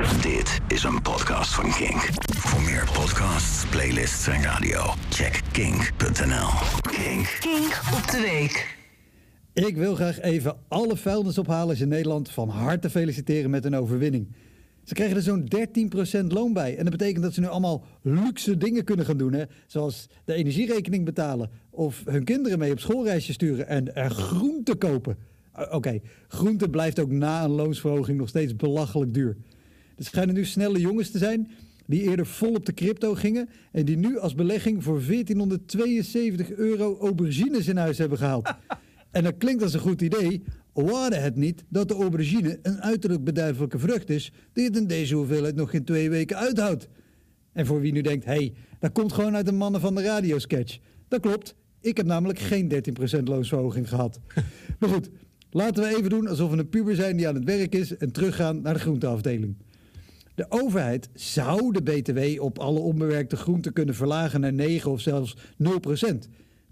[0.00, 2.08] Dit is een podcast van Kink.
[2.36, 4.80] Voor meer podcasts, playlists en radio,
[5.10, 6.48] check kink.nl.
[6.80, 7.38] Kink.
[7.40, 8.76] Kink op de week.
[9.52, 14.28] Ik wil graag even alle vuilnisophalers in Nederland van harte feliciteren met een overwinning.
[14.84, 15.48] Ze krijgen er zo'n
[16.22, 16.76] 13% loon bij.
[16.76, 19.32] En dat betekent dat ze nu allemaal luxe dingen kunnen gaan doen.
[19.32, 19.44] Hè?
[19.66, 21.50] Zoals de energierekening betalen.
[21.70, 23.66] Of hun kinderen mee op schoolreisje sturen.
[23.66, 25.16] En er groente kopen.
[25.70, 29.36] Oké, groente blijft ook na een loonsverhoging nog steeds belachelijk duur.
[30.00, 31.50] Er schijnen nu snelle jongens te zijn
[31.86, 33.48] die eerder vol op de crypto gingen.
[33.72, 38.52] En die nu als belegging voor 1472 euro aubergines in huis hebben gehaald.
[39.10, 40.42] En dat klinkt als een goed idee,
[40.72, 45.14] waren het niet dat de aubergine een uiterlijk beduidelijke vrucht is die het in deze
[45.14, 46.88] hoeveelheid nog geen twee weken uithoudt.
[47.52, 50.02] En voor wie nu denkt, hé, hey, dat komt gewoon uit de mannen van de
[50.02, 50.78] radiosketch.
[51.08, 52.72] Dat klopt, ik heb namelijk geen
[53.18, 54.20] 13% loonsverhoging gehad.
[54.78, 55.10] maar goed,
[55.50, 58.12] laten we even doen alsof we een puber zijn die aan het werk is en
[58.12, 59.56] teruggaan naar de groenteafdeling.
[60.34, 65.36] De overheid zou de BTW op alle onbewerkte groenten kunnen verlagen naar 9 of zelfs
[65.36, 65.38] 0%.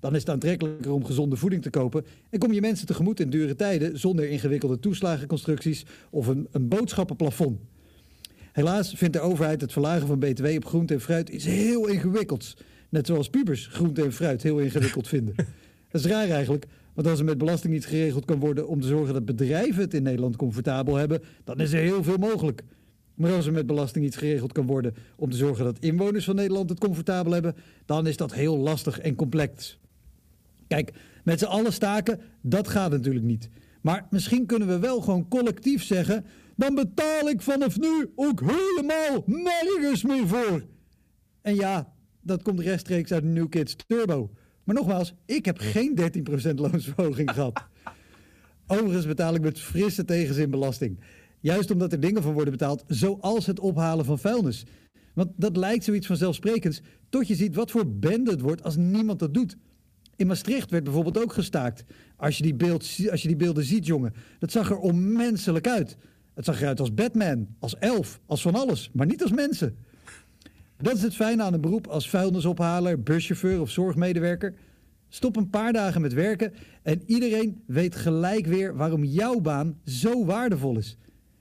[0.00, 3.30] Dan is het aantrekkelijker om gezonde voeding te kopen en kom je mensen tegemoet in
[3.30, 7.58] dure tijden zonder ingewikkelde toeslagenconstructies of een, een boodschappenplafond.
[8.52, 12.56] Helaas vindt de overheid het verlagen van BTW op groente en fruit iets heel ingewikkelds.
[12.88, 15.34] Net zoals pubers groente en fruit heel ingewikkeld vinden.
[15.90, 18.86] Dat is raar eigenlijk, want als er met belasting iets geregeld kan worden om te
[18.86, 22.62] zorgen dat bedrijven het in Nederland comfortabel hebben, dan is er heel veel mogelijk.
[23.18, 26.34] Maar als er met belasting iets geregeld kan worden om te zorgen dat inwoners van
[26.34, 29.78] Nederland het comfortabel hebben, dan is dat heel lastig en complex.
[30.66, 30.92] Kijk,
[31.24, 33.48] met z'n allen staken, dat gaat natuurlijk niet.
[33.80, 36.24] Maar misschien kunnen we wel gewoon collectief zeggen:
[36.56, 40.64] dan betaal ik vanaf nu ook helemaal nergens meer voor.
[41.42, 44.30] En ja, dat komt rechtstreeks uit New Kids Turbo.
[44.64, 45.98] Maar nogmaals, ik heb geen
[46.50, 47.62] 13% loonsverhoging gehad.
[48.66, 51.00] Overigens betaal ik met frisse tegenzin belasting.
[51.40, 54.64] Juist omdat er dingen van worden betaald, zoals het ophalen van vuilnis.
[55.14, 59.18] Want dat lijkt zoiets vanzelfsprekends, tot je ziet wat voor bende het wordt als niemand
[59.18, 59.56] dat doet.
[60.16, 61.84] In Maastricht werd bijvoorbeeld ook gestaakt.
[62.16, 65.96] Als je die, beeld, als je die beelden ziet, jongen, dat zag er onmenselijk uit.
[66.34, 69.76] Het zag eruit als Batman, als elf, als van alles, maar niet als mensen.
[70.76, 74.54] Dat is het fijne aan een beroep als vuilnisophaler, buschauffeur of zorgmedewerker.
[75.08, 76.52] Stop een paar dagen met werken
[76.82, 80.96] en iedereen weet gelijk weer waarom jouw baan zo waardevol is.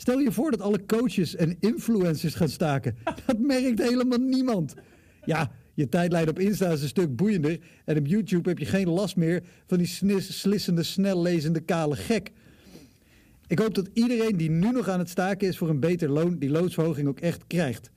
[0.00, 2.96] Stel je voor dat alle coaches en influencers gaan staken.
[3.26, 4.74] Dat merkt helemaal niemand.
[5.24, 7.58] Ja, je tijdlijn op Insta is een stuk boeiender.
[7.84, 12.30] En op YouTube heb je geen last meer van die snis, slissende, snellezende, kale gek.
[13.46, 16.38] Ik hoop dat iedereen die nu nog aan het staken is voor een beter loon,
[16.38, 17.90] die loonsverhoging ook echt krijgt.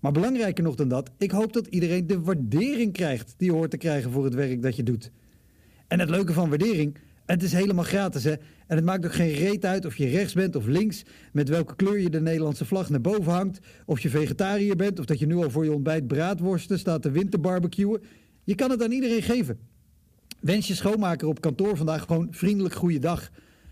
[0.00, 3.70] Maar belangrijker nog dan dat, ik hoop dat iedereen de waardering krijgt die je hoort
[3.70, 5.10] te krijgen voor het werk dat je doet.
[5.86, 6.98] En het leuke van waardering,
[7.34, 8.32] het is helemaal gratis hè.
[8.66, 11.02] En het maakt ook geen reet uit of je rechts bent of links,
[11.32, 15.04] met welke kleur je de Nederlandse vlag naar boven hangt, of je vegetariër bent of
[15.04, 18.02] dat je nu al voor je ontbijt braadworsten staat te winterbarbecuen.
[18.44, 19.58] Je kan het aan iedereen geven.
[20.40, 23.30] Wens je schoonmaker op kantoor vandaag gewoon vriendelijk goede dag.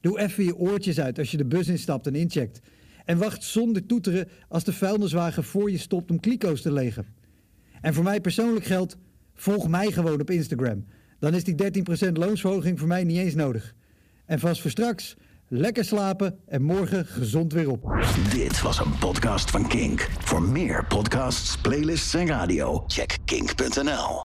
[0.00, 2.60] Doe even je oortjes uit als je de bus instapt en incheckt.
[3.04, 7.06] En wacht zonder toeteren als de vuilniswagen voor je stopt om kliko's te legen.
[7.80, 8.96] En voor mij persoonlijk geldt,
[9.34, 10.84] volg mij gewoon op Instagram.
[11.18, 11.54] Dan is die
[12.08, 13.74] 13% loonsverhoging voor mij niet eens nodig.
[14.26, 15.16] En vast voor straks,
[15.48, 18.06] lekker slapen en morgen gezond weer op.
[18.30, 20.08] Dit was een podcast van Kink.
[20.18, 24.16] Voor meer podcasts, playlists en radio, check kink.nl.